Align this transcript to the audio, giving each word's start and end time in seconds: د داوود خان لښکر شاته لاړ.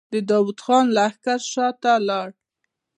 د 0.13 0.13
داوود 0.29 0.59
خان 0.65 0.85
لښکر 0.97 1.39
شاته 1.53 1.93
لاړ. 2.09 2.29